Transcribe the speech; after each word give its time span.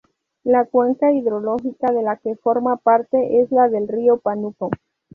La 0.43 0.65
cuenca 0.65 1.11
hidrológica 1.11 1.91
de 1.93 2.01
la 2.01 2.15
que 2.17 2.35
forma 2.35 2.77
parte 2.77 3.39
es 3.39 3.51
la 3.51 3.69
del 3.69 3.87
Río 3.87 4.17
Pánuco. 4.17 4.71